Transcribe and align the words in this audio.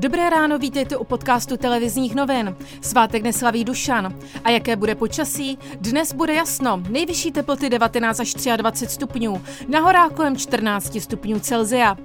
Dobré 0.00 0.30
ráno, 0.30 0.58
vítejte 0.58 0.96
u 0.96 1.04
podcastu 1.04 1.56
televizních 1.56 2.14
novin. 2.14 2.56
Svátek 2.80 3.22
neslaví 3.22 3.64
Dušan. 3.64 4.14
A 4.44 4.50
jaké 4.50 4.76
bude 4.76 4.94
počasí? 4.94 5.58
Dnes 5.80 6.12
bude 6.12 6.34
jasno. 6.34 6.82
Nejvyšší 6.88 7.32
teploty 7.32 7.70
19 7.70 8.20
až 8.20 8.34
23 8.56 8.94
stupňů, 8.94 9.42
na 9.68 9.80
horách 9.80 10.12
kolem 10.12 10.36
14 10.36 11.00
stupňů 11.00 11.40
Celzia. 11.40 11.96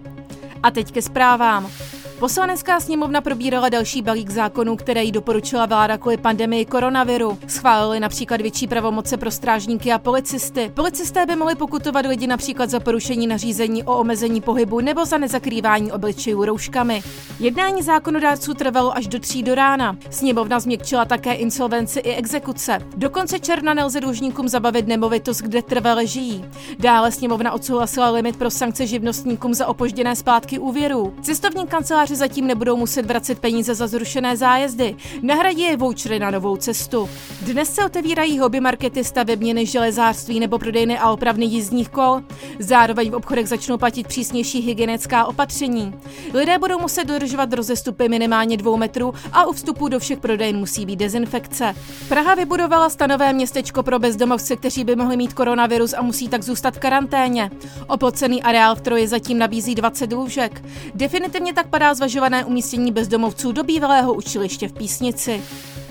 A 0.63 0.71
teď 0.71 0.91
ke 0.91 1.01
zprávám. 1.01 1.71
Poslanecká 2.19 2.79
sněmovna 2.79 3.21
probírala 3.21 3.69
další 3.69 4.01
balík 4.01 4.29
zákonů, 4.29 4.75
které 4.75 5.03
jí 5.03 5.11
doporučila 5.11 5.65
vláda 5.65 5.97
kvůli 5.97 6.17
pandemii 6.17 6.65
koronaviru. 6.65 7.37
Schválili 7.47 7.99
například 7.99 8.41
větší 8.41 8.67
pravomoce 8.67 9.17
pro 9.17 9.31
strážníky 9.31 9.91
a 9.91 9.97
policisty. 9.97 10.71
Policisté 10.73 11.25
by 11.25 11.35
mohli 11.35 11.55
pokutovat 11.55 12.05
lidi 12.05 12.27
například 12.27 12.69
za 12.69 12.79
porušení 12.79 13.27
nařízení 13.27 13.83
o 13.83 13.97
omezení 13.97 14.41
pohybu 14.41 14.79
nebo 14.79 15.05
za 15.05 15.17
nezakrývání 15.17 15.91
obličejů 15.91 16.45
rouškami. 16.45 17.03
Jednání 17.39 17.81
zákonodárců 17.81 18.53
trvalo 18.53 18.97
až 18.97 19.07
do 19.07 19.19
tří 19.19 19.43
do 19.43 19.55
rána. 19.55 19.97
Sněmovna 20.09 20.59
změkčila 20.59 21.05
také 21.05 21.33
insolvenci 21.33 21.99
i 21.99 22.15
exekuce. 22.15 22.79
Do 22.97 23.09
konce 23.09 23.39
června 23.39 23.73
nelze 23.73 23.99
dlužníkům 24.01 24.47
zabavit 24.47 24.87
nemovitost, 24.87 25.41
kde 25.41 25.61
trvale 25.61 26.07
žijí. 26.07 26.45
Dále 26.79 27.11
sněmovna 27.11 27.51
odsouhlasila 27.51 28.09
limit 28.09 28.37
pro 28.37 28.49
sankce 28.49 28.87
živnostníkům 28.87 29.53
za 29.53 29.67
opožděné 29.67 30.15
splátky 30.15 30.59
úvěrů. 30.59 31.13
Cestovní 31.21 31.67
kancelář 31.67 32.04
kanceláři 32.05 32.15
zatím 32.15 32.47
nebudou 32.47 32.77
muset 32.77 33.05
vracet 33.05 33.39
peníze 33.39 33.75
za 33.75 33.87
zrušené 33.87 34.37
zájezdy. 34.37 34.95
Nahradí 35.21 35.61
je 35.61 35.77
vouchery 35.77 36.19
na 36.19 36.31
novou 36.31 36.57
cestu. 36.57 37.09
Dnes 37.41 37.73
se 37.73 37.85
otevírají 37.85 38.39
hobby 38.39 38.59
markety, 38.59 39.03
stavebněny, 39.03 39.65
železářství 39.65 40.39
nebo 40.39 40.59
prodejny 40.59 40.99
a 40.99 41.11
opravny 41.11 41.45
jízdních 41.45 41.89
kol. 41.89 42.21
Zároveň 42.59 43.11
v 43.11 43.15
obchodech 43.15 43.47
začnou 43.47 43.77
platit 43.77 44.07
přísnější 44.07 44.61
hygienická 44.61 45.25
opatření. 45.25 45.93
Lidé 46.33 46.57
budou 46.57 46.79
muset 46.79 47.05
dodržovat 47.05 47.53
rozestupy 47.53 48.09
minimálně 48.09 48.57
dvou 48.57 48.77
metrů 48.77 49.13
a 49.31 49.45
u 49.45 49.53
vstupu 49.53 49.87
do 49.87 49.99
všech 49.99 50.19
prodejen 50.19 50.57
musí 50.57 50.85
být 50.85 50.99
dezinfekce. 50.99 51.75
Praha 52.09 52.35
vybudovala 52.35 52.89
stanové 52.89 53.33
městečko 53.33 53.83
pro 53.83 53.99
bezdomovce, 53.99 54.55
kteří 54.55 54.83
by 54.83 54.95
mohli 54.95 55.17
mít 55.17 55.33
koronavirus 55.33 55.93
a 55.93 56.01
musí 56.01 56.27
tak 56.27 56.43
zůstat 56.43 56.75
v 56.75 56.79
karanténě. 56.79 57.51
Oplocený 57.87 58.43
areál 58.43 58.75
v 58.75 58.81
Troji 58.81 59.07
zatím 59.07 59.37
nabízí 59.37 59.75
20 59.75 60.13
lůžek. 60.13 60.61
Definitivně 60.95 61.53
tak 61.53 61.67
padá 61.67 61.94
zvažované 61.95 62.45
umístění 62.45 62.91
bezdomovců 62.91 63.51
do 63.51 63.63
bývalého 63.63 64.13
učiliště 64.13 64.67
v 64.67 64.73
Písnici. 64.73 65.41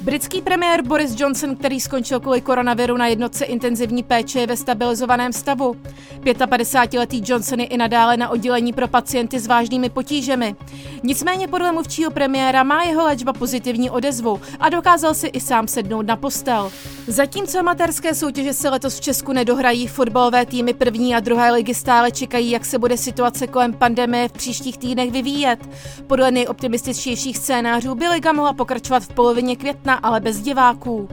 Britský 0.01 0.43
premiér 0.43 0.83
Boris 0.83 1.21
Johnson, 1.21 1.57
který 1.57 1.81
skončil 1.81 2.21
kvůli 2.21 2.41
koronaviru 2.41 2.97
na 2.97 3.07
jednotce 3.07 3.45
intenzivní 3.45 4.03
péče, 4.03 4.41
je 4.41 4.47
ve 4.47 4.57
stabilizovaném 4.57 5.33
stavu. 5.33 5.77
55-letý 6.21 7.23
Johnson 7.25 7.61
je 7.61 7.67
i 7.67 7.77
nadále 7.77 8.17
na 8.17 8.29
oddělení 8.29 8.73
pro 8.73 8.89
pacienty 8.89 9.41
s 9.41 9.47
vážnými 9.47 9.91
potížemi. 9.91 10.57
Nicméně 11.03 11.49
podle 11.49 11.73
mluvčího 11.73 12.11
premiéra 12.11 12.63
má 12.63 12.83
jeho 12.83 13.05
léčba 13.05 13.33
pozitivní 13.33 13.91
odezvu 13.91 14.41
a 14.61 14.69
dokázal 14.69 15.15
si 15.15 15.27
i 15.27 15.41
sám 15.41 15.69
sednout 15.69 16.07
na 16.07 16.17
postel. 16.17 16.73
Zatímco 17.07 17.59
amatérské 17.59 18.15
soutěže 18.15 18.55
se 18.55 18.69
letos 18.69 18.97
v 18.97 19.01
Česku 19.01 19.33
nedohrají, 19.33 19.87
fotbalové 19.87 20.47
týmy 20.47 20.75
první 20.75 21.15
a 21.15 21.21
druhé 21.21 21.53
ligy 21.53 21.75
stále 21.75 22.11
čekají, 22.11 22.51
jak 22.51 22.65
se 22.65 22.79
bude 22.79 22.97
situace 22.97 23.47
kolem 23.47 23.73
pandemie 23.73 24.29
v 24.29 24.33
příštích 24.33 24.79
týdnech 24.79 25.11
vyvíjet. 25.11 25.59
Podle 26.07 26.31
nejoptimističtějších 26.31 27.39
scénářů 27.39 27.95
by 27.95 28.09
liga 28.09 28.33
mohla 28.33 28.53
pokračovat 28.53 29.03
v 29.03 29.15
polovině 29.15 29.57
května 29.57 29.95
ale 29.95 30.21
bez 30.21 30.41
diváků. 30.41 31.09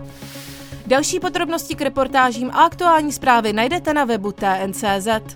Další 0.88 1.20
podrobnosti 1.20 1.75
k 1.75 1.81
reportážím 1.81 2.52
a 2.53 2.64
aktuální 2.66 3.11
zprávy 3.11 3.53
najdete 3.53 3.94
na 3.94 4.05
webu 4.05 4.31
TNCZ. 4.31 5.36